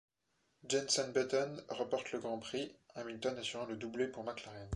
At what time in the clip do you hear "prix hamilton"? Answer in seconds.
2.39-3.37